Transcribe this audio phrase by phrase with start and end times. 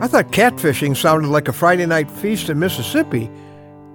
[0.00, 3.28] I thought catfishing sounded like a Friday night feast in Mississippi.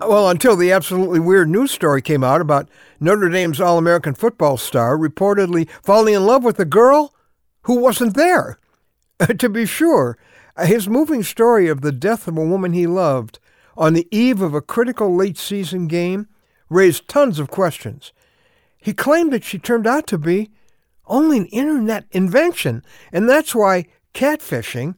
[0.02, 2.68] Well, until the absolutely weird news story came out about
[3.00, 7.16] Notre Dame's All American football star reportedly falling in love with a girl
[7.62, 8.60] who wasn't there.
[9.40, 10.18] to be sure,
[10.60, 13.40] his moving story of the death of a woman he loved
[13.78, 16.28] on the eve of a critical late season game
[16.70, 18.12] raised tons of questions.
[18.78, 20.52] He claimed that she turned out to be
[21.06, 22.84] only an internet invention,
[23.14, 24.96] and that's why catfishing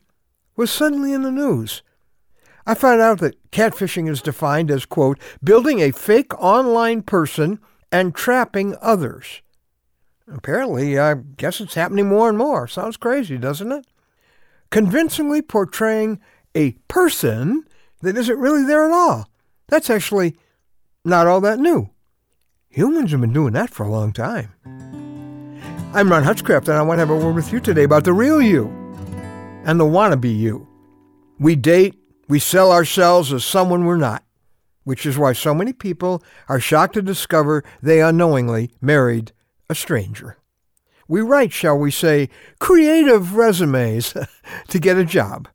[0.55, 1.81] was suddenly in the news.
[2.65, 7.59] I found out that catfishing is defined as, quote, building a fake online person
[7.91, 9.41] and trapping others.
[10.27, 12.67] Apparently, I guess it's happening more and more.
[12.67, 13.85] Sounds crazy, doesn't it?
[14.71, 16.19] Convincingly portraying
[16.55, 17.65] a person
[18.01, 19.29] that isn't really there at all.
[19.67, 20.35] That's actually
[21.03, 21.91] not all that new.
[22.69, 24.53] Humans have been doing that for a long time.
[25.93, 28.11] I'm Ron Hutchcraft, and I want to have a word with you today about the
[28.11, 28.84] real you
[29.65, 30.67] and the wannabe you.
[31.39, 31.95] We date,
[32.29, 34.23] we sell ourselves as someone we're not,
[34.83, 39.33] which is why so many people are shocked to discover they unknowingly married
[39.69, 40.37] a stranger.
[41.07, 44.15] We write, shall we say, creative resumes
[44.69, 45.49] to get a job.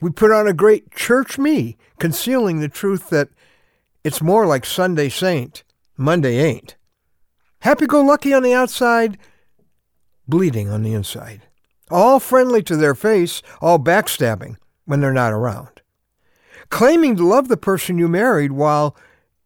[0.00, 3.28] We put on a great church me, concealing the truth that
[4.02, 5.62] it's more like Sunday Saint,
[5.96, 6.76] Monday ain't.
[7.60, 9.18] Happy go lucky on the outside,
[10.26, 11.42] bleeding on the inside.
[11.90, 15.82] All friendly to their face, all backstabbing when they're not around.
[16.68, 18.96] Claiming to love the person you married while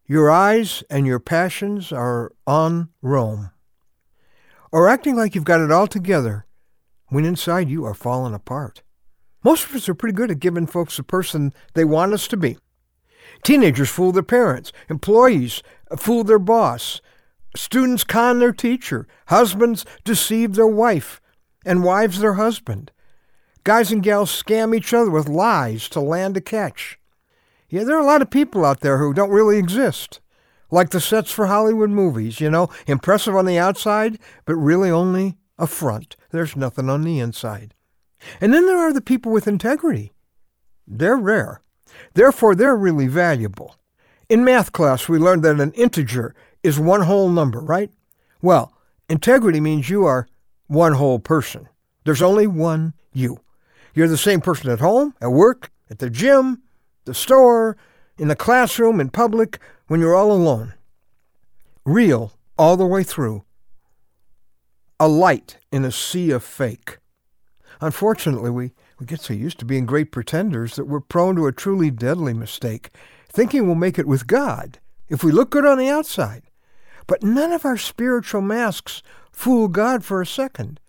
[0.06, 3.50] your eyes and your passions are on roam.
[4.70, 6.46] Or acting like you've got it all together
[7.08, 8.82] when inside you are falling apart.
[9.42, 12.36] Most of us are pretty good at giving folks the person they want us to
[12.36, 12.58] be.
[13.42, 14.72] Teenagers fool their parents.
[14.88, 15.62] Employees
[15.96, 17.00] fool their boss.
[17.56, 19.06] Students con their teacher.
[19.26, 21.20] Husbands deceive their wife,
[21.64, 22.90] and wives their husband.
[23.64, 26.98] Guys and gals scam each other with lies to land a catch.
[27.68, 30.20] Yeah, there are a lot of people out there who don't really exist.
[30.70, 35.36] Like the sets for Hollywood movies, you know, impressive on the outside, but really only
[35.58, 36.16] a front.
[36.30, 37.74] There's nothing on the inside.
[38.40, 40.12] And then there are the people with integrity.
[40.86, 41.62] They're rare.
[42.14, 43.76] Therefore, they're really valuable.
[44.28, 47.90] In math class, we learned that an integer is one whole number, right?
[48.42, 48.72] Well,
[49.08, 50.26] integrity means you are
[50.66, 51.68] one whole person.
[52.04, 53.40] There's only one you.
[53.94, 56.62] You're the same person at home, at work, at the gym,
[57.04, 57.76] the store,
[58.18, 60.74] in the classroom, in public, when you're all alone.
[61.84, 63.44] Real all the way through.
[64.98, 66.98] A light in a sea of fake.
[67.80, 71.52] Unfortunately, we, we get so used to being great pretenders that we're prone to a
[71.52, 72.90] truly deadly mistake,
[73.28, 76.44] thinking we'll make it with God if we look good on the outside.
[77.06, 79.02] But none of our spiritual masks
[79.34, 80.80] fool God for a second.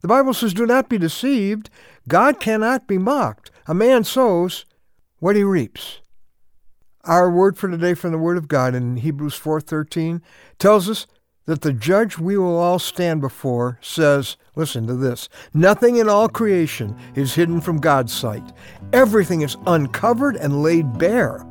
[0.00, 1.70] The Bible says, Do not be deceived.
[2.08, 3.50] God cannot be mocked.
[3.66, 4.66] A man sows
[5.18, 6.00] what he reaps.
[7.04, 10.20] Our word for today from the Word of God in Hebrews 4.13
[10.58, 11.06] tells us
[11.46, 16.28] that the judge we will all stand before says, listen to this, nothing in all
[16.28, 18.52] creation is hidden from God's sight.
[18.92, 21.44] Everything is uncovered and laid bare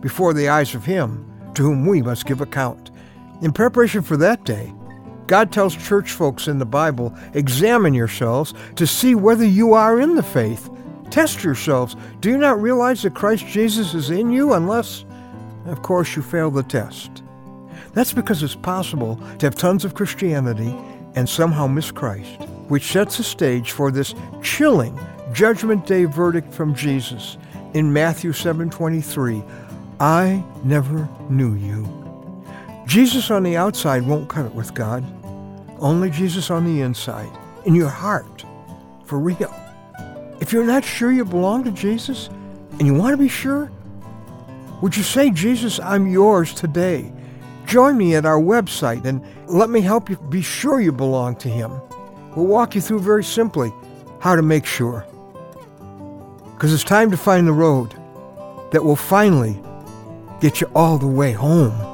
[0.00, 2.90] before the eyes of Him to whom we must give account.
[3.42, 4.72] In preparation for that day,
[5.28, 10.16] God tells church folks in the Bible, examine yourselves to see whether you are in
[10.16, 10.70] the faith.
[11.10, 11.96] Test yourselves.
[12.20, 15.04] Do you not realize that Christ Jesus is in you unless,
[15.66, 17.22] of course, you fail the test?
[17.92, 20.74] That's because it's possible to have tons of Christianity
[21.14, 24.98] and somehow miss Christ, which sets the stage for this chilling
[25.34, 27.36] judgment day verdict from Jesus
[27.74, 29.44] in Matthew 7:23.
[30.00, 32.07] I never knew you.
[32.88, 35.04] Jesus on the outside won't cut it with God.
[35.78, 37.30] Only Jesus on the inside,
[37.66, 38.46] in your heart,
[39.04, 39.54] for real.
[40.40, 42.30] If you're not sure you belong to Jesus
[42.78, 43.70] and you want to be sure,
[44.80, 47.12] would you say, Jesus, I'm yours today?
[47.66, 51.50] Join me at our website and let me help you be sure you belong to
[51.50, 51.70] Him.
[52.34, 53.70] We'll walk you through very simply
[54.18, 55.04] how to make sure.
[56.54, 57.90] Because it's time to find the road
[58.72, 59.60] that will finally
[60.40, 61.87] get you all the way home.